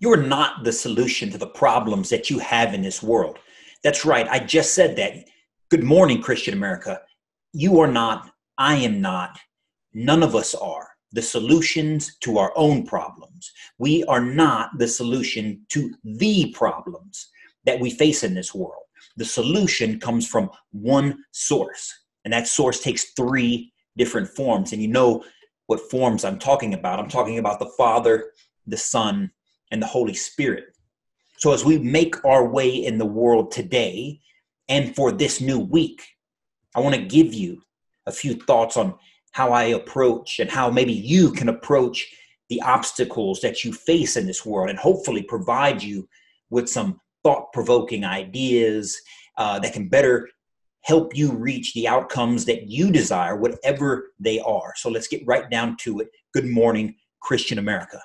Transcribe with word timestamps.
You 0.00 0.12
are 0.12 0.16
not 0.16 0.62
the 0.62 0.72
solution 0.72 1.30
to 1.30 1.38
the 1.38 1.48
problems 1.48 2.08
that 2.10 2.30
you 2.30 2.38
have 2.38 2.72
in 2.72 2.82
this 2.82 3.02
world. 3.02 3.38
That's 3.82 4.04
right. 4.04 4.28
I 4.28 4.38
just 4.38 4.74
said 4.74 4.96
that. 4.96 5.24
Good 5.70 5.82
morning, 5.82 6.22
Christian 6.22 6.54
America. 6.54 7.00
You 7.52 7.80
are 7.80 7.90
not, 7.90 8.30
I 8.56 8.76
am 8.76 9.00
not, 9.00 9.38
none 9.92 10.22
of 10.22 10.34
us 10.34 10.54
are 10.54 10.88
the 11.12 11.22
solutions 11.22 12.16
to 12.20 12.38
our 12.38 12.52
own 12.54 12.86
problems. 12.86 13.50
We 13.78 14.04
are 14.04 14.20
not 14.20 14.78
the 14.78 14.88
solution 14.88 15.66
to 15.70 15.92
the 16.04 16.52
problems 16.52 17.28
that 17.64 17.80
we 17.80 17.90
face 17.90 18.22
in 18.22 18.34
this 18.34 18.54
world. 18.54 18.84
The 19.16 19.24
solution 19.24 19.98
comes 19.98 20.26
from 20.26 20.50
one 20.70 21.24
source, 21.32 21.92
and 22.24 22.32
that 22.32 22.46
source 22.46 22.80
takes 22.80 23.12
three 23.12 23.72
different 23.96 24.28
forms. 24.28 24.72
And 24.72 24.80
you 24.80 24.88
know 24.88 25.24
what 25.66 25.90
forms 25.90 26.24
I'm 26.24 26.38
talking 26.38 26.74
about. 26.74 26.98
I'm 26.98 27.08
talking 27.08 27.38
about 27.38 27.58
the 27.58 27.72
Father, 27.76 28.30
the 28.66 28.76
Son, 28.76 29.30
and 29.70 29.82
the 29.82 29.86
Holy 29.86 30.14
Spirit. 30.14 30.64
So 31.38 31.52
as 31.52 31.64
we 31.64 31.78
make 31.78 32.24
our 32.24 32.46
way 32.46 32.68
in 32.68 32.98
the 32.98 33.06
world 33.06 33.52
today 33.52 34.20
and 34.68 34.94
for 34.94 35.12
this 35.12 35.40
new 35.40 35.58
week, 35.58 36.02
I 36.74 36.80
want 36.80 36.94
to 36.94 37.02
give 37.02 37.32
you 37.32 37.62
a 38.06 38.12
few 38.12 38.34
thoughts 38.34 38.76
on 38.76 38.94
how 39.32 39.52
I 39.52 39.64
approach 39.64 40.40
and 40.40 40.50
how 40.50 40.70
maybe 40.70 40.92
you 40.92 41.30
can 41.32 41.48
approach 41.48 42.12
the 42.48 42.60
obstacles 42.62 43.40
that 43.40 43.62
you 43.62 43.72
face 43.72 44.16
in 44.16 44.26
this 44.26 44.44
world 44.44 44.70
and 44.70 44.78
hopefully 44.78 45.22
provide 45.22 45.82
you 45.82 46.08
with 46.50 46.68
some 46.68 47.00
thought 47.22 47.52
provoking 47.52 48.04
ideas 48.04 49.00
uh, 49.36 49.58
that 49.58 49.72
can 49.72 49.88
better 49.88 50.28
help 50.82 51.16
you 51.16 51.32
reach 51.32 51.74
the 51.74 51.86
outcomes 51.86 52.44
that 52.46 52.68
you 52.68 52.90
desire, 52.90 53.36
whatever 53.36 54.12
they 54.18 54.40
are. 54.40 54.72
So 54.76 54.88
let's 54.88 55.08
get 55.08 55.26
right 55.26 55.48
down 55.50 55.76
to 55.80 56.00
it. 56.00 56.08
Good 56.32 56.46
morning, 56.46 56.96
Christian 57.20 57.58
America. 57.58 58.00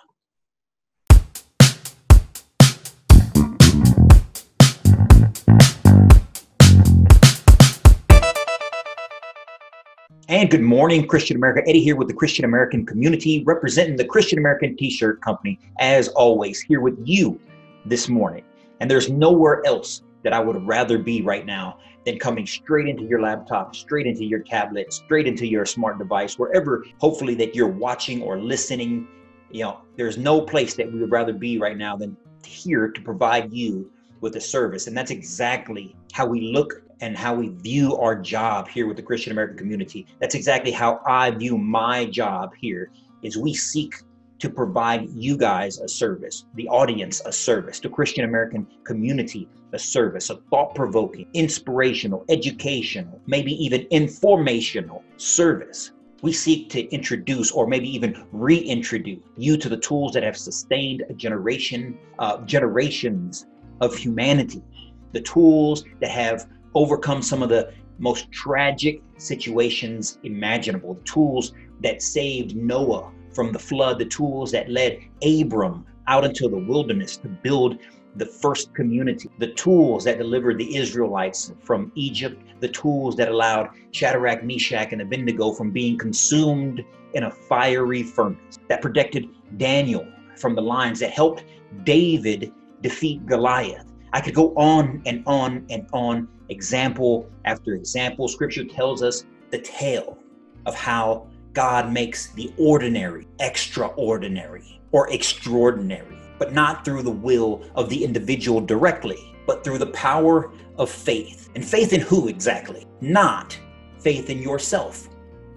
And 10.29 10.49
good 10.49 10.61
morning, 10.61 11.05
Christian 11.05 11.35
America. 11.35 11.61
Eddie 11.67 11.83
here 11.83 11.97
with 11.97 12.07
the 12.07 12.13
Christian 12.13 12.45
American 12.45 12.85
community, 12.85 13.43
representing 13.43 13.97
the 13.97 14.05
Christian 14.05 14.39
American 14.39 14.77
t 14.77 14.89
shirt 14.89 15.19
company, 15.19 15.59
as 15.79 16.07
always, 16.07 16.61
here 16.61 16.79
with 16.79 16.97
you 17.03 17.37
this 17.85 18.07
morning. 18.07 18.45
And 18.79 18.89
there's 18.89 19.09
nowhere 19.09 19.61
else 19.65 20.01
that 20.23 20.31
I 20.31 20.39
would 20.39 20.65
rather 20.65 20.97
be 20.97 21.21
right 21.21 21.45
now 21.45 21.79
than 22.05 22.19
coming 22.19 22.47
straight 22.47 22.87
into 22.87 23.03
your 23.03 23.19
laptop, 23.19 23.75
straight 23.75 24.07
into 24.07 24.23
your 24.23 24.39
tablet, 24.39 24.93
straight 24.93 25.27
into 25.27 25.45
your 25.45 25.65
smart 25.65 25.97
device, 25.97 26.39
wherever 26.39 26.85
hopefully 26.99 27.35
that 27.35 27.53
you're 27.53 27.67
watching 27.67 28.21
or 28.21 28.39
listening. 28.39 29.05
You 29.51 29.63
know, 29.63 29.81
there's 29.97 30.17
no 30.17 30.39
place 30.39 30.73
that 30.75 30.89
we 30.89 30.99
would 30.99 31.11
rather 31.11 31.33
be 31.33 31.57
right 31.57 31.77
now 31.77 31.97
than 31.97 32.15
here 32.45 32.87
to 32.87 33.01
provide 33.01 33.51
you 33.51 33.91
with 34.21 34.37
a 34.37 34.41
service. 34.41 34.87
And 34.87 34.95
that's 34.95 35.11
exactly 35.11 35.97
how 36.13 36.25
we 36.25 36.53
look 36.53 36.81
and 37.03 37.17
how 37.17 37.33
we 37.33 37.49
view 37.49 37.97
our 37.97 38.15
job 38.15 38.69
here 38.69 38.87
with 38.87 38.95
the 38.95 39.03
Christian 39.03 39.33
American 39.33 39.57
community. 39.57 40.07
That's 40.21 40.35
exactly 40.35 40.71
how 40.71 41.01
I 41.05 41.31
view 41.31 41.57
my 41.57 42.05
job 42.05 42.53
here 42.57 42.91
is 43.23 43.37
we 43.37 43.53
seek 43.53 43.95
to 44.39 44.49
provide 44.49 45.09
you 45.09 45.35
guys 45.35 45.79
a 45.79 45.87
service, 45.89 46.45
the 46.55 46.65
audience 46.69 47.21
a 47.25 47.31
service, 47.33 47.81
the 47.81 47.89
Christian 47.89 48.23
American 48.23 48.65
community 48.85 49.49
a 49.73 49.79
service, 49.79 50.29
a 50.29 50.37
thought-provoking, 50.49 51.27
inspirational, 51.33 52.23
educational, 52.29 53.19
maybe 53.25 53.51
even 53.51 53.81
informational 53.89 55.03
service. 55.17 55.91
We 56.21 56.31
seek 56.31 56.69
to 56.69 56.83
introduce 56.93 57.51
or 57.51 57.67
maybe 57.67 57.93
even 57.93 58.25
reintroduce 58.31 59.23
you 59.35 59.57
to 59.57 59.67
the 59.67 59.77
tools 59.77 60.13
that 60.13 60.23
have 60.23 60.37
sustained 60.37 61.03
a 61.09 61.13
generation, 61.13 61.97
uh, 62.19 62.37
generations 62.45 63.47
of 63.81 63.93
humanity, 63.93 64.63
the 65.11 65.21
tools 65.21 65.83
that 65.99 66.11
have 66.11 66.47
overcome 66.75 67.21
some 67.21 67.43
of 67.43 67.49
the 67.49 67.73
most 67.99 68.31
tragic 68.31 69.01
situations 69.17 70.19
imaginable, 70.23 70.95
the 70.95 71.01
tools 71.01 71.53
that 71.81 72.01
saved 72.01 72.55
Noah 72.55 73.11
from 73.33 73.51
the 73.51 73.59
flood, 73.59 73.99
the 73.99 74.05
tools 74.05 74.51
that 74.51 74.69
led 74.69 74.99
Abram 75.23 75.85
out 76.07 76.25
into 76.25 76.47
the 76.49 76.57
wilderness 76.57 77.17
to 77.17 77.27
build 77.27 77.79
the 78.15 78.25
first 78.25 78.73
community, 78.75 79.29
the 79.39 79.53
tools 79.53 80.03
that 80.03 80.17
delivered 80.19 80.57
the 80.59 80.75
Israelites 80.75 81.51
from 81.63 81.91
Egypt, 81.95 82.43
the 82.59 82.67
tools 82.67 83.15
that 83.15 83.29
allowed 83.29 83.69
Shadrach, 83.91 84.43
Meshach, 84.43 84.91
and 84.91 85.01
Abednego 85.01 85.51
from 85.51 85.71
being 85.71 85.97
consumed 85.97 86.83
in 87.13 87.23
a 87.23 87.31
fiery 87.31 88.03
furnace, 88.03 88.59
that 88.67 88.81
protected 88.81 89.29
Daniel 89.57 90.05
from 90.35 90.55
the 90.55 90.61
lions, 90.61 90.99
that 90.99 91.11
helped 91.11 91.45
David 91.83 92.51
defeat 92.81 93.25
Goliath. 93.25 93.85
I 94.13 94.21
could 94.21 94.35
go 94.35 94.53
on 94.55 95.01
and 95.07 95.23
on 95.25 95.65
and 95.71 95.87
on, 95.91 96.27
example 96.49 97.29
after 97.45 97.73
example. 97.73 98.27
Scripture 98.27 98.63
tells 98.63 99.01
us 99.01 99.25
the 99.51 99.59
tale 99.59 100.17
of 100.65 100.75
how 100.75 101.27
God 101.53 101.91
makes 101.91 102.27
the 102.33 102.51
ordinary 102.57 103.27
extraordinary 103.39 104.81
or 104.91 105.11
extraordinary, 105.11 106.17
but 106.39 106.53
not 106.53 106.83
through 106.83 107.03
the 107.03 107.11
will 107.11 107.63
of 107.75 107.89
the 107.89 108.03
individual 108.03 108.59
directly, 108.61 109.35
but 109.45 109.63
through 109.63 109.77
the 109.77 109.87
power 109.87 110.51
of 110.77 110.89
faith. 110.89 111.49
And 111.55 111.63
faith 111.63 111.93
in 111.93 112.01
who 112.01 112.27
exactly? 112.27 112.85
Not 113.01 113.57
faith 113.99 114.29
in 114.29 114.39
yourself. 114.39 115.09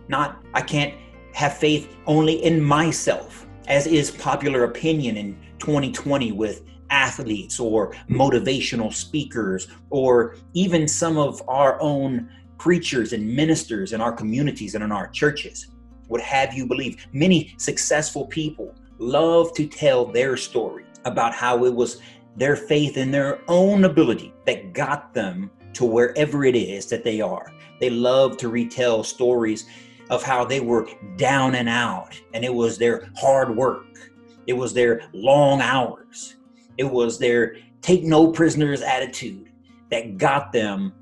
Not, 0.09 0.45
I 0.55 0.61
can't 0.61 0.95
have 1.33 1.57
faith 1.57 1.95
only 2.07 2.45
in 2.45 2.63
myself, 2.63 3.47
as 3.67 3.87
is 3.87 4.11
popular 4.11 4.65
opinion 4.65 5.17
in 5.17 5.39
2020 5.59 6.33
with 6.33 6.63
athletes 6.91 7.59
or 7.61 7.95
hmm. 7.95 8.21
motivational 8.21 8.93
speakers 8.93 9.69
or 9.91 10.37
even 10.55 10.89
some 10.89 11.17
of 11.17 11.43
our 11.49 11.81
own 11.81 12.31
preachers 12.59 13.13
and 13.13 13.35
ministers 13.37 13.93
in 13.93 14.01
our 14.01 14.13
communities 14.13 14.75
and 14.75 14.83
in 14.83 14.93
our 14.93 15.09
churches 15.09 15.69
would 16.09 16.21
have 16.21 16.55
you 16.55 16.67
believe. 16.67 17.07
Many 17.13 17.55
successful 17.59 18.27
people 18.27 18.75
love 18.99 19.53
to 19.55 19.67
tell 19.67 20.07
their 20.07 20.37
story 20.37 20.85
about 21.05 21.35
how 21.35 21.65
it 21.65 21.75
was 21.75 22.01
their 22.37 22.57
faith 22.57 22.97
in 22.97 23.11
their 23.11 23.41
own 23.49 23.85
ability 23.85 24.33
that 24.45 24.73
got 24.73 25.15
them 25.15 25.51
to 25.75 25.85
wherever 25.85 26.45
it 26.45 26.57
is 26.57 26.87
that 26.87 27.05
they 27.05 27.21
are. 27.21 27.53
They 27.81 27.91
love 27.91 28.37
to 28.39 28.49
retell 28.49 29.05
stories 29.05 29.67
of 30.11 30.23
how 30.23 30.45
they 30.45 30.61
were 30.61 30.89
down 31.17 31.55
and 31.55 31.69
out, 31.69 32.21
and 32.33 32.45
it 32.45 32.55
was 32.55 32.79
their 32.79 33.09
hard 33.17 33.55
work, 33.57 33.87
it 34.47 34.53
was 34.53 34.73
their 34.73 35.03
long 35.13 35.61
hours, 35.61 36.37
it 36.79 36.85
was 36.85 37.19
their 37.19 37.57
take 37.83 38.03
no 38.05 38.31
prisoners 38.31 38.83
attitude 38.83 39.51
that 39.91 40.19
got 40.19 40.53
them 40.53 40.93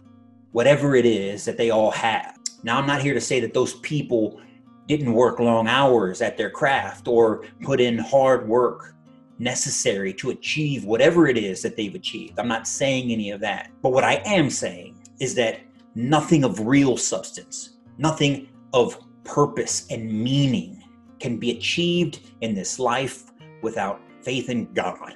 whatever 0.52 0.94
it 0.94 1.06
is 1.06 1.44
that 1.44 1.56
they 1.56 1.70
all 1.70 1.90
have. 1.90 2.38
Now, 2.62 2.78
I'm 2.78 2.86
not 2.86 3.02
here 3.02 3.14
to 3.14 3.20
say 3.20 3.40
that 3.40 3.54
those 3.54 3.74
people 3.80 4.40
didn't 4.86 5.12
work 5.12 5.40
long 5.40 5.66
hours 5.66 6.20
at 6.22 6.36
their 6.36 6.50
craft 6.50 7.08
or 7.08 7.44
put 7.62 7.80
in 7.80 7.98
hard 7.98 8.46
work 8.46 8.94
necessary 9.38 10.12
to 10.14 10.30
achieve 10.30 10.84
whatever 10.84 11.26
it 11.26 11.36
is 11.36 11.62
that 11.62 11.76
they've 11.76 11.94
achieved. 11.94 12.38
I'm 12.38 12.48
not 12.48 12.68
saying 12.68 13.10
any 13.10 13.30
of 13.30 13.40
that. 13.40 13.70
But 13.82 13.92
what 13.92 14.04
I 14.04 14.22
am 14.24 14.50
saying 14.50 14.96
is 15.20 15.34
that 15.34 15.60
nothing 15.94 16.44
of 16.44 16.66
real 16.66 16.96
substance, 16.96 17.76
nothing 17.98 18.48
of 18.72 18.98
purpose 19.24 19.86
and 19.90 20.10
meaning 20.10 20.84
can 21.18 21.38
be 21.38 21.52
achieved 21.52 22.20
in 22.42 22.54
this 22.54 22.78
life 22.78 23.24
without 23.62 24.00
faith 24.22 24.50
in 24.50 24.72
God. 24.74 25.14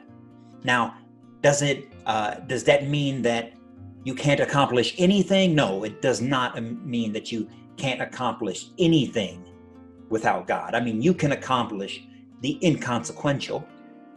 Now, 0.65 0.97
does 1.43 1.63
it 1.63 1.93
uh, 2.07 2.37
does 2.47 2.65
that 2.65 2.89
mean 2.89 3.23
that 3.23 3.53
you 4.05 4.15
can't 4.15 4.41
accomplish 4.41 4.95
anything? 4.99 5.55
No, 5.55 5.85
it 5.85 6.01
does 6.03 6.21
not 6.21 6.61
mean 6.63 7.13
that 7.13 7.31
you 7.31 7.49
can't 7.77 8.01
accomplish 8.01 8.67
anything 8.79 9.45
without 10.09 10.47
God. 10.47 10.75
I 10.75 10.81
mean, 10.81 11.03
you 11.03 11.15
can 11.15 11.33
accomplish 11.33 12.03
the 12.41 12.59
inconsequential. 12.65 13.67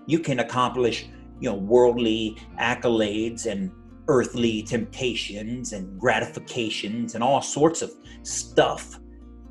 You 0.07 0.19
can 0.19 0.39
accomplish, 0.39 1.07
you 1.39 1.49
know, 1.49 1.55
worldly 1.55 2.37
accolades 2.59 3.45
and 3.45 3.71
earthly 4.07 4.63
temptations 4.63 5.73
and 5.73 5.99
gratifications 5.99 7.15
and 7.15 7.23
all 7.23 7.41
sorts 7.41 7.81
of 7.81 7.91
stuff 8.23 8.99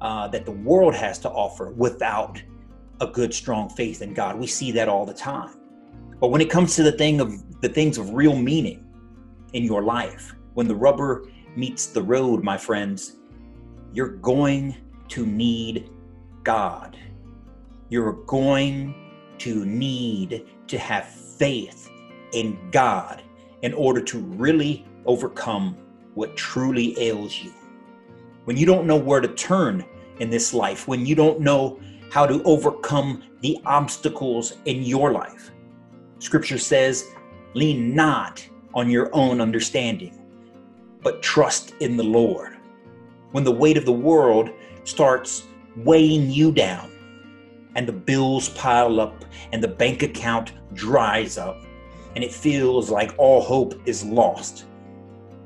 uh, 0.01 0.29
that 0.29 0.45
the 0.45 0.53
world 0.53 0.95
has 0.95 1.19
to 1.21 1.31
offer 1.31 1.73
without 1.73 2.43
a 3.01 3.07
good, 3.07 3.33
strong 3.33 3.69
faith 3.71 4.03
in 4.03 4.13
God. 4.13 4.39
We 4.39 4.47
see 4.47 4.73
that 4.73 4.89
all 4.89 5.07
the 5.07 5.15
time. 5.15 5.60
But 6.21 6.29
when 6.29 6.41
it 6.41 6.51
comes 6.51 6.77
to 6.77 6.83
the 6.83 6.93
thing 6.93 7.21
of 7.21 7.61
the 7.63 7.69
things 7.69 7.99
of 7.99 8.13
real 8.13 8.37
meaning 8.37 8.85
in 9.55 9.65
your 9.65 9.83
life, 9.83 10.35
when 10.55 10.69
the 10.69 10.75
rubber 10.75 11.27
meets 11.57 11.87
the 11.87 12.03
road, 12.03 12.45
my 12.45 12.57
friends, 12.57 13.17
you're 13.93 14.17
going 14.17 14.77
to 15.09 15.27
need 15.27 15.91
God. 16.45 16.97
You're 17.89 18.13
going 18.25 18.95
to 19.39 19.65
need 19.65 20.47
to 20.69 20.79
have 20.79 21.09
faith 21.09 21.91
in 22.33 22.71
God 22.71 23.23
in 23.63 23.73
order 23.75 24.01
to 24.03 24.19
really 24.19 24.87
overcome 25.07 25.77
what 26.15 26.37
truly 26.37 26.99
ails 27.01 27.39
you. 27.43 27.53
When 28.45 28.57
you 28.57 28.67
don't 28.67 28.87
know 28.87 28.97
where 28.97 29.21
to 29.21 29.29
turn 29.29 29.85
in 30.19 30.31
this 30.31 30.53
life, 30.53 30.87
when 30.87 31.07
you 31.07 31.15
don't 31.15 31.41
know 31.41 31.81
how 32.11 32.27
to 32.27 32.43
overcome 32.45 33.23
the 33.41 33.59
obstacles 33.65 34.59
in 34.67 34.83
your 34.83 35.13
life, 35.13 35.51
Scripture 36.21 36.59
says, 36.59 37.11
lean 37.55 37.95
not 37.95 38.47
on 38.75 38.91
your 38.91 39.09
own 39.15 39.41
understanding, 39.41 40.21
but 41.03 41.23
trust 41.23 41.75
in 41.81 41.97
the 41.97 42.05
Lord. 42.05 42.57
When 43.33 43.43
the 43.43 43.51
weight 43.51 43.79
of 43.79 43.87
the 43.87 43.93
world 43.93 44.51
starts 44.85 45.45
weighing 45.77 46.31
you 46.31 46.53
down, 46.53 46.91
and 47.75 47.89
the 47.89 47.93
bills 47.93 48.51
pile 48.51 49.01
up, 49.01 49.25
and 49.53 49.63
the 49.63 49.69
bank 49.69 50.03
account 50.03 50.53
dries 50.75 51.39
up, 51.39 51.63
and 52.15 52.23
it 52.23 52.33
feels 52.33 52.91
like 52.91 53.15
all 53.17 53.41
hope 53.41 53.81
is 53.87 54.05
lost. 54.05 54.67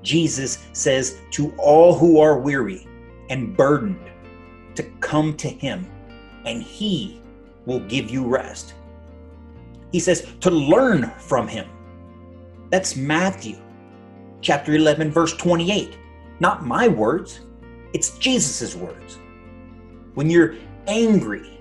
Jesus 0.03 0.67
says 0.73 1.21
to 1.33 1.55
all 1.57 1.97
who 1.97 2.19
are 2.19 2.39
weary 2.39 2.89
and 3.31 3.57
burdened 3.57 4.11
to 4.75 4.83
come 5.01 5.37
to 5.37 5.49
Him, 5.49 5.89
and 6.45 6.63
He 6.63 7.21
will 7.65 7.81
give 7.81 8.11
you 8.11 8.27
rest. 8.27 8.75
He 9.95 10.01
says 10.01 10.27
to 10.41 10.51
learn 10.51 11.13
from 11.19 11.47
Him. 11.47 11.69
That's 12.71 12.97
Matthew 12.97 13.61
chapter 14.41 14.75
11, 14.75 15.13
verse 15.13 15.37
28. 15.37 15.97
Not 16.41 16.67
my 16.67 16.89
words, 16.89 17.43
it's 17.93 18.19
Jesus' 18.19 18.75
words. 18.75 19.21
When 20.15 20.29
you're 20.29 20.57
angry 20.89 21.61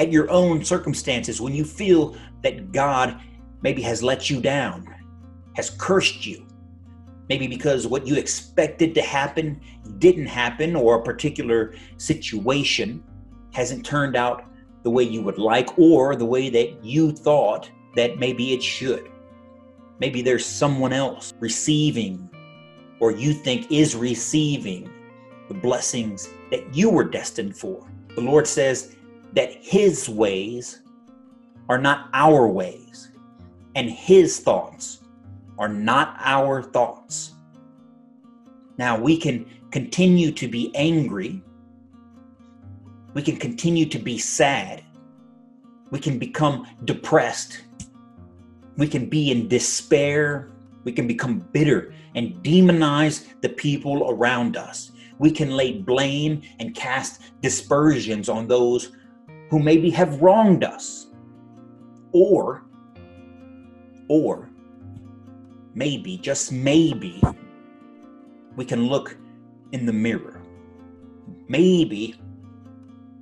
at 0.00 0.10
your 0.10 0.28
own 0.28 0.64
circumstances, 0.64 1.40
when 1.40 1.54
you 1.54 1.64
feel 1.64 2.16
that 2.42 2.72
God 2.72 3.20
maybe 3.60 3.80
has 3.82 4.02
let 4.02 4.28
you 4.28 4.40
down, 4.40 4.92
has 5.54 5.70
cursed 5.70 6.26
you, 6.26 6.44
maybe 7.28 7.46
because 7.46 7.86
what 7.86 8.08
you 8.08 8.16
expected 8.16 8.92
to 8.96 9.02
happen 9.02 9.60
didn't 9.98 10.26
happen, 10.26 10.74
or 10.74 10.96
a 10.96 11.02
particular 11.04 11.76
situation 11.96 13.04
hasn't 13.52 13.86
turned 13.86 14.16
out 14.16 14.46
the 14.82 14.90
way 14.90 15.04
you 15.04 15.22
would 15.22 15.38
like, 15.38 15.78
or 15.78 16.16
the 16.16 16.24
way 16.24 16.48
that 16.50 16.84
you 16.84 17.12
thought 17.12 17.70
that 17.94 18.18
maybe 18.18 18.52
it 18.52 18.62
should. 18.62 19.10
Maybe 20.00 20.22
there's 20.22 20.44
someone 20.44 20.92
else 20.92 21.32
receiving, 21.38 22.28
or 23.00 23.12
you 23.12 23.32
think 23.32 23.70
is 23.70 23.94
receiving, 23.94 24.90
the 25.48 25.54
blessings 25.54 26.28
that 26.50 26.74
you 26.74 26.90
were 26.90 27.04
destined 27.04 27.56
for. 27.56 27.86
The 28.14 28.20
Lord 28.20 28.46
says 28.46 28.96
that 29.34 29.52
His 29.52 30.08
ways 30.08 30.80
are 31.68 31.78
not 31.78 32.08
our 32.12 32.46
ways, 32.48 33.12
and 33.74 33.90
His 33.90 34.40
thoughts 34.40 35.00
are 35.58 35.68
not 35.68 36.16
our 36.20 36.62
thoughts. 36.62 37.34
Now, 38.78 38.98
we 38.98 39.16
can 39.16 39.46
continue 39.70 40.32
to 40.32 40.48
be 40.48 40.74
angry. 40.74 41.42
We 43.14 43.22
can 43.22 43.36
continue 43.36 43.86
to 43.86 43.98
be 43.98 44.18
sad. 44.18 44.82
We 45.90 45.98
can 45.98 46.18
become 46.18 46.66
depressed. 46.84 47.62
We 48.76 48.88
can 48.88 49.08
be 49.08 49.30
in 49.30 49.48
despair. 49.48 50.50
We 50.84 50.92
can 50.92 51.06
become 51.06 51.40
bitter 51.52 51.94
and 52.14 52.34
demonize 52.42 53.26
the 53.40 53.50
people 53.50 54.10
around 54.10 54.56
us. 54.56 54.92
We 55.18 55.30
can 55.30 55.50
lay 55.50 55.72
blame 55.78 56.42
and 56.58 56.74
cast 56.74 57.20
dispersions 57.42 58.28
on 58.28 58.48
those 58.48 58.92
who 59.50 59.58
maybe 59.58 59.90
have 59.90 60.22
wronged 60.22 60.64
us. 60.64 61.08
Or, 62.12 62.64
or 64.08 64.50
maybe, 65.74 66.16
just 66.18 66.52
maybe, 66.52 67.22
we 68.56 68.64
can 68.64 68.86
look 68.86 69.16
in 69.72 69.86
the 69.86 69.92
mirror. 69.92 70.42
Maybe 71.48 72.20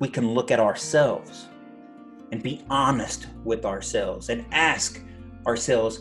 we 0.00 0.08
can 0.08 0.32
look 0.32 0.50
at 0.50 0.58
ourselves 0.58 1.46
and 2.32 2.42
be 2.42 2.64
honest 2.68 3.28
with 3.44 3.64
ourselves 3.64 4.30
and 4.30 4.44
ask 4.50 5.00
ourselves 5.46 6.00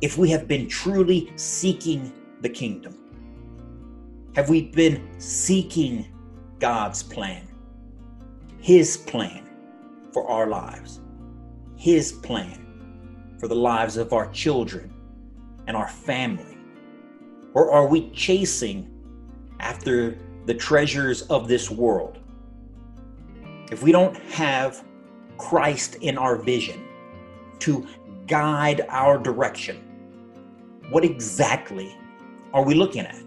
if 0.00 0.16
we 0.16 0.30
have 0.30 0.46
been 0.46 0.68
truly 0.68 1.32
seeking 1.34 2.12
the 2.42 2.48
kingdom. 2.48 2.94
Have 4.36 4.48
we 4.48 4.62
been 4.62 5.18
seeking 5.18 6.06
God's 6.60 7.02
plan? 7.02 7.48
His 8.60 8.96
plan 8.96 9.48
for 10.12 10.28
our 10.30 10.46
lives? 10.46 11.00
His 11.76 12.12
plan 12.12 13.36
for 13.40 13.48
the 13.48 13.56
lives 13.56 13.96
of 13.96 14.12
our 14.12 14.30
children 14.30 14.92
and 15.66 15.76
our 15.76 15.88
family? 15.88 16.58
Or 17.54 17.72
are 17.72 17.86
we 17.86 18.10
chasing 18.10 18.90
after 19.60 20.18
the 20.44 20.54
treasures 20.54 21.22
of 21.22 21.48
this 21.48 21.70
world? 21.70 22.18
If 23.70 23.82
we 23.82 23.92
don't 23.92 24.16
have 24.32 24.84
Christ 25.36 25.96
in 25.96 26.18
our 26.18 26.36
vision 26.36 26.86
to 27.60 27.86
guide 28.26 28.82
our 28.88 29.18
direction, 29.18 29.76
what 30.90 31.04
exactly 31.04 31.96
are 32.52 32.64
we 32.64 32.74
looking 32.74 33.02
at? 33.02 33.22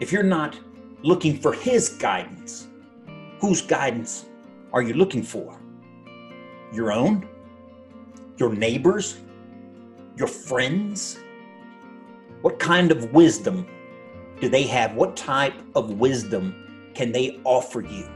If 0.00 0.12
you're 0.12 0.22
not 0.22 0.58
looking 1.02 1.38
for 1.38 1.52
His 1.52 1.88
guidance, 1.88 2.68
whose 3.40 3.60
guidance 3.60 4.26
are 4.72 4.82
you 4.82 4.94
looking 4.94 5.22
for? 5.22 5.60
Your 6.72 6.92
own? 6.92 7.28
Your 8.36 8.52
neighbors? 8.52 9.18
your 10.16 10.28
friends? 10.28 11.18
What 12.42 12.58
kind 12.58 12.90
of 12.90 13.12
wisdom 13.12 13.66
do 14.40 14.48
they 14.48 14.64
have? 14.64 14.94
What 14.94 15.16
type 15.16 15.54
of 15.74 15.98
wisdom 15.98 16.92
can 16.94 17.12
they 17.12 17.40
offer 17.44 17.80
you? 17.80 18.08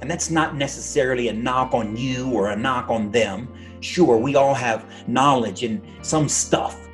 And 0.00 0.10
that's 0.10 0.30
not 0.30 0.56
necessarily 0.56 1.28
a 1.28 1.32
knock 1.32 1.74
on 1.74 1.96
you 1.96 2.30
or 2.30 2.50
a 2.50 2.56
knock 2.56 2.88
on 2.88 3.10
them. 3.10 3.48
Sure, 3.80 4.16
we 4.16 4.36
all 4.36 4.54
have 4.54 4.90
knowledge 5.06 5.62
and 5.62 5.82
some 6.02 6.28
stuff. 6.28 6.88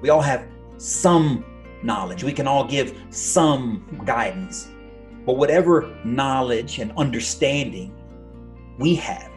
We 0.00 0.10
all 0.10 0.20
have 0.20 0.46
some 0.76 1.44
knowledge. 1.82 2.24
We 2.24 2.32
can 2.32 2.46
all 2.46 2.66
give 2.66 2.98
some 3.10 4.02
guidance. 4.04 4.68
But 5.24 5.36
whatever 5.36 5.96
knowledge 6.04 6.78
and 6.78 6.92
understanding 6.98 7.94
we 8.78 8.94
have 8.96 9.30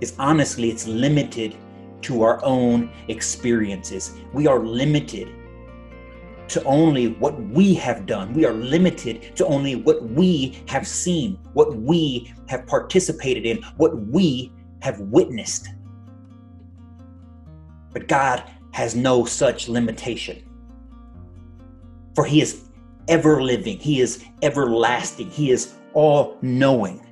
is 0.00 0.14
honestly, 0.18 0.70
it's 0.70 0.86
limited 0.86 1.56
to 2.02 2.22
our 2.22 2.44
own 2.44 2.90
experiences. 3.08 4.16
We 4.32 4.46
are 4.46 4.58
limited 4.58 5.32
to 6.48 6.62
only 6.64 7.08
what 7.08 7.40
we 7.48 7.74
have 7.74 8.06
done. 8.06 8.32
We 8.32 8.44
are 8.44 8.52
limited 8.52 9.34
to 9.36 9.46
only 9.46 9.76
what 9.76 10.02
we 10.10 10.62
have 10.68 10.86
seen, 10.86 11.38
what 11.52 11.76
we 11.76 12.32
have 12.48 12.66
participated 12.66 13.46
in, 13.46 13.62
what 13.76 13.96
we 14.08 14.52
have 14.82 15.00
witnessed. 15.00 15.68
But 17.92 18.08
God 18.08 18.42
has 18.72 18.94
no 18.94 19.24
such 19.24 19.68
limitation. 19.68 20.42
For 22.14 22.24
He 22.24 22.40
is 22.40 22.68
ever 23.08 23.42
living, 23.42 23.78
He 23.78 24.00
is 24.00 24.24
everlasting, 24.42 25.30
He 25.30 25.50
is 25.50 25.74
all 25.94 26.38
knowing. 26.42 27.04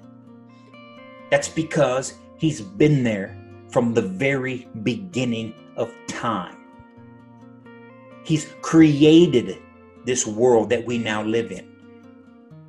That's 1.31 1.49
because 1.49 2.15
He's 2.37 2.61
been 2.61 3.05
there 3.05 3.39
from 3.71 3.95
the 3.95 4.03
very 4.03 4.69
beginning 4.83 5.55
of 5.77 5.91
time. 6.07 6.62
He's 8.25 8.53
created 8.63 9.59
this 10.05 10.27
world 10.27 10.71
that 10.71 10.85
we 10.85 10.99
now 10.99 11.23
live 11.23 11.53
in. 11.53 11.69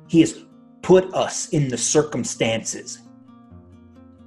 He 0.08 0.20
has 0.20 0.44
put 0.82 1.12
us 1.14 1.48
in 1.50 1.68
the 1.68 1.78
circumstances 1.78 3.00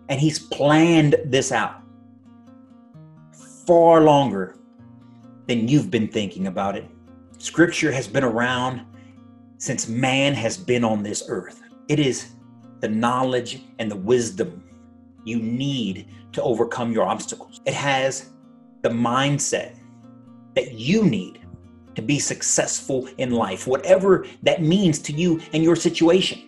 and 0.09 0.19
He's 0.19 0.39
planned 0.39 1.15
this 1.25 1.51
out 1.51 1.81
far 3.65 4.01
longer 4.01 4.57
than 5.47 5.67
you've 5.67 5.91
been 5.91 6.07
thinking 6.07 6.47
about 6.47 6.75
it. 6.75 6.85
Scripture 7.37 7.91
has 7.91 8.07
been 8.07 8.23
around 8.23 8.81
since 9.57 9.87
man 9.87 10.33
has 10.33 10.57
been 10.57 10.83
on 10.83 11.03
this 11.03 11.23
earth. 11.27 11.61
It 11.87 11.99
is 11.99 12.31
the 12.79 12.87
knowledge 12.87 13.61
and 13.79 13.89
the 13.91 13.95
wisdom 13.95 14.63
you 15.23 15.37
need 15.37 16.07
to 16.31 16.41
overcome 16.41 16.91
your 16.91 17.05
obstacles. 17.05 17.61
It 17.65 17.73
has 17.73 18.29
the 18.81 18.89
mindset 18.89 19.76
that 20.57 20.73
you 20.73 21.03
need 21.03 21.45
to 21.95 22.01
be 22.01 22.19
successful 22.19 23.07
in 23.17 23.31
life, 23.31 23.65
whatever 23.67 24.25
that 24.43 24.61
means 24.61 24.99
to 24.99 25.13
you 25.13 25.39
and 25.53 25.63
your 25.63 25.75
situation. 25.75 26.43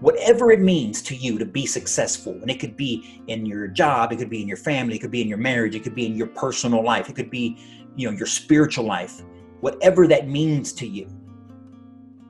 Whatever 0.00 0.50
it 0.50 0.60
means 0.60 1.00
to 1.02 1.16
you 1.16 1.38
to 1.38 1.46
be 1.46 1.64
successful, 1.64 2.34
and 2.42 2.50
it 2.50 2.60
could 2.60 2.76
be 2.76 3.22
in 3.28 3.46
your 3.46 3.66
job, 3.66 4.12
it 4.12 4.16
could 4.16 4.28
be 4.28 4.42
in 4.42 4.48
your 4.48 4.58
family, 4.58 4.96
it 4.96 4.98
could 4.98 5.10
be 5.10 5.22
in 5.22 5.28
your 5.28 5.38
marriage, 5.38 5.74
it 5.74 5.82
could 5.82 5.94
be 5.94 6.04
in 6.04 6.14
your 6.14 6.26
personal 6.26 6.84
life, 6.84 7.08
it 7.08 7.16
could 7.16 7.30
be, 7.30 7.58
you 7.96 8.10
know, 8.10 8.14
your 8.14 8.26
spiritual 8.26 8.84
life. 8.84 9.22
Whatever 9.60 10.06
that 10.06 10.28
means 10.28 10.74
to 10.74 10.86
you, 10.86 11.08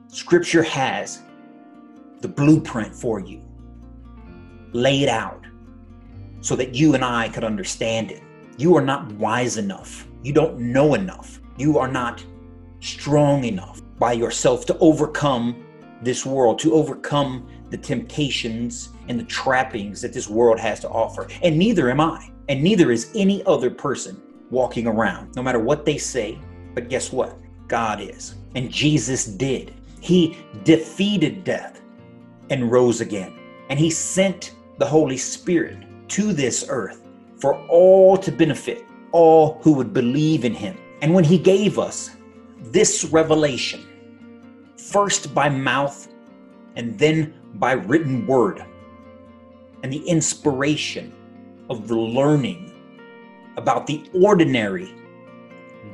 Scripture 0.07 0.63
has 0.63 1.23
the 2.21 2.27
blueprint 2.29 2.95
for 2.95 3.19
you 3.19 3.43
laid 4.71 5.09
out 5.09 5.45
so 6.39 6.55
that 6.55 6.73
you 6.73 6.93
and 6.93 7.03
I 7.03 7.27
could 7.27 7.43
understand 7.43 8.11
it. 8.11 8.23
You 8.57 8.77
are 8.77 8.81
not 8.81 9.11
wise 9.13 9.57
enough. 9.57 10.06
You 10.23 10.33
don't 10.33 10.59
know 10.59 10.93
enough. 10.93 11.39
You 11.57 11.77
are 11.77 11.87
not 11.87 12.23
strong 12.79 13.43
enough 13.43 13.81
by 13.97 14.13
yourself 14.13 14.65
to 14.67 14.77
overcome 14.79 15.63
this 16.01 16.25
world, 16.25 16.59
to 16.59 16.73
overcome 16.73 17.47
the 17.69 17.77
temptations 17.77 18.89
and 19.07 19.19
the 19.19 19.23
trappings 19.25 20.01
that 20.01 20.13
this 20.13 20.27
world 20.29 20.59
has 20.59 20.79
to 20.81 20.89
offer. 20.89 21.27
And 21.41 21.57
neither 21.57 21.89
am 21.89 21.99
I. 21.99 22.29
And 22.49 22.63
neither 22.63 22.91
is 22.91 23.11
any 23.15 23.43
other 23.45 23.69
person 23.69 24.21
walking 24.49 24.87
around, 24.87 25.35
no 25.35 25.43
matter 25.43 25.59
what 25.59 25.85
they 25.85 25.97
say. 25.97 26.37
But 26.73 26.89
guess 26.89 27.11
what? 27.11 27.37
God 27.67 27.99
is. 27.99 28.35
And 28.55 28.71
Jesus 28.71 29.25
did. 29.25 29.73
He 29.99 30.37
defeated 30.63 31.43
death 31.43 31.81
and 32.49 32.71
rose 32.71 33.01
again. 33.01 33.33
And 33.69 33.79
He 33.79 33.89
sent 33.89 34.53
the 34.77 34.85
Holy 34.85 35.17
Spirit 35.17 35.83
to 36.09 36.31
this 36.31 36.65
earth 36.69 37.07
for 37.39 37.55
all 37.67 38.17
to 38.17 38.31
benefit 38.31 38.85
all 39.11 39.59
who 39.61 39.73
would 39.73 39.93
believe 39.93 40.45
in 40.45 40.53
Him. 40.53 40.77
And 41.01 41.13
when 41.13 41.23
He 41.23 41.37
gave 41.37 41.79
us 41.79 42.11
this 42.59 43.05
revelation, 43.05 43.85
first 44.77 45.33
by 45.33 45.49
mouth 45.49 46.07
and 46.75 46.97
then 46.97 47.33
by 47.55 47.73
written 47.73 48.25
word, 48.27 48.63
and 49.83 49.93
the 49.93 50.07
inspiration 50.07 51.13
of 51.69 51.87
the 51.87 51.97
learning 51.97 52.73
about 53.57 53.87
the 53.87 54.03
ordinary 54.13 54.93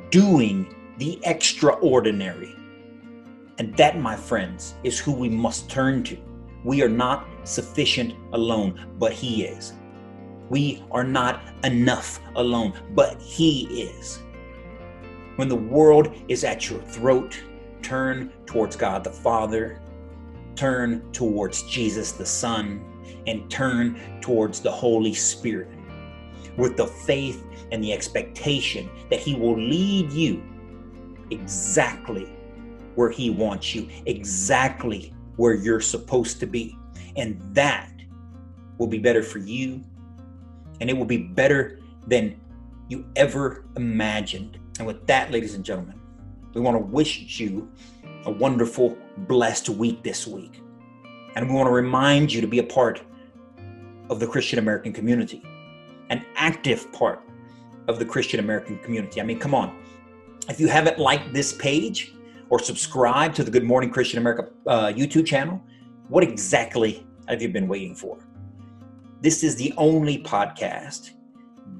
doing 0.10 0.76
the 0.98 1.20
extraordinary. 1.24 2.56
And 3.58 3.76
that, 3.78 4.00
my 4.00 4.16
friends, 4.16 4.76
is 4.84 5.00
who 5.00 5.12
we 5.12 5.30
must 5.30 5.70
turn 5.70 6.04
to. 6.04 6.18
We 6.64 6.82
are 6.82 6.90
not 6.90 7.28
sufficient 7.44 8.16
alone, 8.34 8.94
but 9.00 9.12
He 9.12 9.44
is. 9.44 9.74
We 10.54 10.84
are 10.92 11.04
not 11.04 11.42
enough 11.64 12.20
alone, 12.36 12.74
but 12.92 13.20
He 13.20 13.64
is. 13.90 14.22
When 15.36 15.48
the 15.48 15.56
world 15.56 16.14
is 16.28 16.44
at 16.44 16.70
your 16.70 16.80
throat, 16.80 17.42
turn 17.82 18.32
towards 18.46 18.76
God 18.76 19.04
the 19.04 19.10
Father, 19.10 19.82
turn 20.56 21.12
towards 21.12 21.64
Jesus 21.64 22.12
the 22.12 22.28
Son, 22.28 22.86
and 23.26 23.50
turn 23.50 24.00
towards 24.22 24.60
the 24.60 24.70
Holy 24.70 25.16
Spirit 25.16 25.70
with 26.56 26.78
the 26.78 26.86
faith 26.86 27.44
and 27.72 27.84
the 27.84 27.92
expectation 27.92 28.88
that 29.10 29.22
He 29.22 29.34
will 29.34 29.60
lead 29.60 30.12
you 30.12 30.44
exactly 31.32 32.26
where 32.94 33.10
He 33.10 33.32
wants 33.32 33.74
you, 33.74 33.90
exactly 34.06 35.16
where 35.36 35.56
you're 35.56 35.82
supposed 35.82 36.40
to 36.42 36.46
be. 36.46 36.78
And 37.16 37.42
that 37.56 37.90
will 38.78 38.86
be 38.86 39.00
better 39.00 39.24
for 39.24 39.40
you, 39.40 39.84
and 40.82 40.90
it 40.90 40.98
will 40.98 41.06
be 41.06 41.18
better 41.18 41.80
than 42.08 42.40
you 42.90 43.06
ever 43.16 43.66
imagined. 43.76 44.60
And 44.78 44.88
with 44.88 45.06
that, 45.08 45.32
ladies 45.32 45.56
and 45.56 45.64
gentlemen, 45.64 46.00
we 46.54 46.62
want 46.62 46.76
to 46.76 46.84
wish 46.84 47.40
you 47.40 47.72
a 48.26 48.32
wonderful, 48.32 48.98
blessed 49.18 49.70
week 49.70 50.04
this 50.04 50.28
week. 50.28 50.62
And 51.36 51.50
we 51.50 51.56
want 51.56 51.68
to 51.68 51.72
remind 51.72 52.32
you 52.32 52.42
to 52.42 52.48
be 52.48 52.60
a 52.60 52.64
part 52.64 53.02
of 54.10 54.20
the 54.20 54.28
Christian 54.28 54.60
American 54.60 54.94
community, 54.94 55.44
an 56.10 56.26
active 56.36 56.92
part 56.92 57.22
of 57.88 58.00
the 58.00 58.06
Christian 58.06 58.40
American 58.40 58.78
community. 58.80 59.20
I 59.20 59.24
mean, 59.24 59.40
come 59.40 59.56
on. 59.56 59.76
If 60.50 60.60
you 60.60 60.68
haven't 60.68 61.00
liked 61.00 61.34
this 61.34 61.54
page 61.54 62.14
or 62.50 62.60
subscribed 62.60 63.36
to 63.38 63.44
the 63.44 63.52
Good 63.52 63.64
Morning 63.64 63.90
Christian 63.90 64.20
America 64.20 64.50
uh, 64.68 64.88
YouTube 64.88 65.26
channel, 65.26 65.62
what 66.10 66.24
exactly 66.24 67.08
have 67.28 67.42
you 67.42 67.50
been 67.50 67.68
waiting 67.68 67.96
for? 67.96 68.20
This 69.24 69.42
is 69.42 69.56
the 69.56 69.74
only 69.78 70.22
podcast 70.22 71.12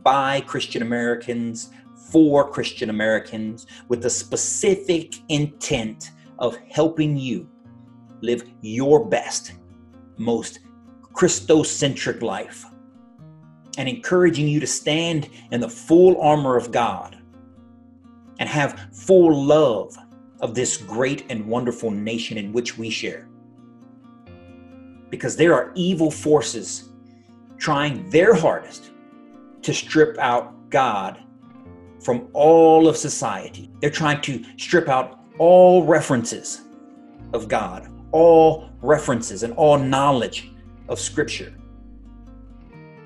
by 0.02 0.40
Christian 0.40 0.82
Americans 0.82 1.72
for 2.10 2.50
Christian 2.50 2.90
Americans 2.90 3.68
with 3.90 4.02
the 4.02 4.10
specific 4.10 5.16
intent 5.28 6.12
of 6.40 6.56
helping 6.70 7.18
you 7.18 7.50
live 8.22 8.46
your 8.62 9.04
best, 9.04 9.56
most 10.16 10.60
Christocentric 11.12 12.22
life 12.22 12.64
and 13.78 13.90
encouraging 13.90 14.48
you 14.48 14.62
to 14.62 14.68
stand 14.68 15.28
in 15.52 15.60
the 15.60 15.68
full 15.68 16.22
armor 16.22 16.56
of 16.56 16.72
God 16.72 17.22
and 18.40 18.48
have 18.48 18.88
full 18.94 19.46
love 19.46 19.94
of 20.40 20.56
this 20.56 20.78
great 20.78 21.26
and 21.30 21.46
wonderful 21.46 21.92
nation 21.92 22.38
in 22.38 22.54
which 22.54 22.78
we 22.78 22.90
share. 22.90 23.28
Because 25.10 25.36
there 25.36 25.54
are 25.54 25.74
evil 25.76 26.10
forces 26.10 26.93
trying 27.64 28.10
their 28.10 28.34
hardest 28.34 28.92
to 29.62 29.74
strip 29.74 30.18
out 30.18 30.70
God 30.70 31.24
from 32.02 32.28
all 32.34 32.90
of 32.90 32.98
society. 32.98 33.72
They're 33.80 33.90
trying 33.90 34.20
to 34.24 34.44
strip 34.58 34.90
out 34.90 35.22
all 35.38 35.86
references 35.86 36.64
of 37.32 37.48
God, 37.48 37.90
all 38.12 38.70
references 38.82 39.44
and 39.44 39.54
all 39.54 39.78
knowledge 39.78 40.52
of 40.90 41.00
Scripture 41.00 41.54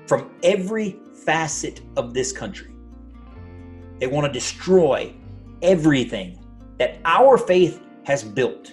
from 0.08 0.28
every 0.42 0.98
facet 1.24 1.80
of 1.96 2.12
this 2.12 2.32
country. 2.32 2.74
They 4.00 4.08
want 4.08 4.26
to 4.26 4.32
destroy 4.32 5.14
everything 5.62 6.44
that 6.78 6.98
our 7.04 7.38
faith 7.38 7.80
has 8.06 8.24
built. 8.24 8.72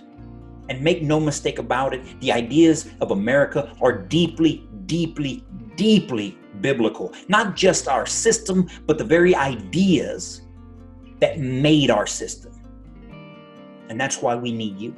And 0.67 0.81
make 0.81 1.03
no 1.03 1.19
mistake 1.19 1.59
about 1.59 1.93
it, 1.93 2.19
the 2.21 2.31
ideas 2.31 2.89
of 3.01 3.11
America 3.11 3.71
are 3.83 3.95
deeply, 3.95 4.67
deeply, 4.87 5.43
deeply 5.75 6.37
biblical. 6.61 7.13
Not 7.27 7.55
just 7.55 7.87
our 7.87 8.05
system, 8.05 8.67
but 8.85 8.97
the 8.97 9.03
very 9.03 9.35
ideas 9.35 10.41
that 11.19 11.39
made 11.39 11.89
our 11.89 12.07
system. 12.07 12.51
And 13.89 13.99
that's 13.99 14.21
why 14.21 14.35
we 14.35 14.51
need 14.51 14.79
you. 14.79 14.95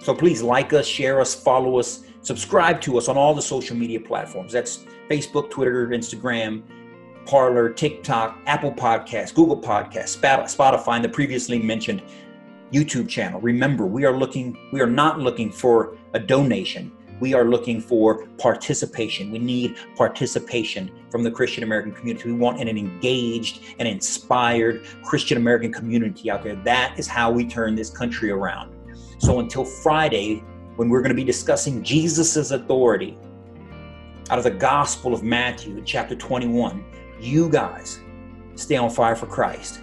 So 0.00 0.14
please 0.14 0.42
like 0.42 0.72
us, 0.72 0.86
share 0.86 1.20
us, 1.20 1.34
follow 1.34 1.78
us, 1.78 2.04
subscribe 2.22 2.80
to 2.82 2.98
us 2.98 3.08
on 3.08 3.16
all 3.16 3.34
the 3.34 3.42
social 3.42 3.76
media 3.76 4.00
platforms. 4.00 4.52
That's 4.52 4.84
Facebook, 5.08 5.50
Twitter, 5.50 5.88
Instagram, 5.88 6.62
Parler, 7.24 7.68
TikTok, 7.70 8.38
Apple 8.46 8.72
Podcasts, 8.72 9.32
Google 9.32 9.60
Podcasts, 9.60 10.18
Spotify, 10.18 10.96
and 10.96 11.04
the 11.04 11.08
previously 11.08 11.58
mentioned 11.60 12.02
YouTube 12.72 13.08
channel. 13.08 13.40
Remember, 13.40 13.86
we 13.86 14.04
are 14.04 14.16
looking, 14.16 14.56
we 14.72 14.80
are 14.80 14.90
not 14.90 15.20
looking 15.20 15.52
for 15.52 15.96
a 16.14 16.18
donation. 16.18 16.90
We 17.22 17.34
are 17.34 17.44
looking 17.44 17.80
for 17.80 18.26
participation. 18.36 19.30
We 19.30 19.38
need 19.38 19.76
participation 19.94 20.90
from 21.08 21.22
the 21.22 21.30
Christian 21.30 21.62
American 21.62 21.92
community. 21.92 22.32
We 22.32 22.36
want 22.36 22.60
an 22.60 22.66
engaged 22.66 23.60
and 23.78 23.86
inspired 23.86 24.84
Christian 25.04 25.38
American 25.38 25.72
community 25.72 26.32
out 26.32 26.42
there. 26.42 26.56
That 26.56 26.98
is 26.98 27.06
how 27.06 27.30
we 27.30 27.46
turn 27.46 27.76
this 27.76 27.90
country 27.90 28.32
around. 28.32 28.74
So 29.18 29.38
until 29.38 29.64
Friday, 29.64 30.42
when 30.74 30.88
we're 30.88 31.00
going 31.00 31.10
to 31.10 31.14
be 31.14 31.22
discussing 31.22 31.84
Jesus' 31.84 32.50
authority 32.50 33.16
out 34.28 34.38
of 34.38 34.42
the 34.42 34.50
Gospel 34.50 35.14
of 35.14 35.22
Matthew, 35.22 35.80
chapter 35.84 36.16
21, 36.16 36.84
you 37.20 37.48
guys 37.48 38.00
stay 38.56 38.74
on 38.74 38.90
fire 38.90 39.14
for 39.14 39.26
Christ. 39.26 39.80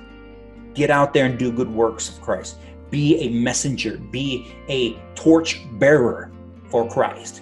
Get 0.74 0.90
out 0.90 1.14
there 1.14 1.24
and 1.24 1.40
do 1.40 1.54
good 1.54 1.72
works 1.72 2.10
of 2.10 2.20
Christ. 2.22 2.58
Be 2.90 3.16
a 3.22 3.30
messenger, 3.30 3.98
be 3.98 4.54
a 4.68 5.00
torch 5.16 5.62
bearer 5.80 6.29
for 6.70 6.88
Christ, 6.90 7.42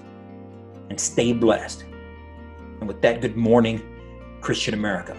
and 0.89 0.99
stay 0.99 1.33
blessed. 1.33 1.83
And 2.79 2.87
with 2.87 3.01
that, 3.01 3.21
good 3.21 3.35
morning, 3.35 3.81
Christian 4.41 4.73
America. 4.73 5.17